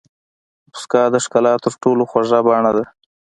موسکا 0.71 1.03
د 1.13 1.15
ښکلا 1.25 1.53
تر 1.63 1.73
ټولو 1.83 2.03
خوږه 2.09 2.39
بڼه 2.45 2.71
ده. 2.77 2.85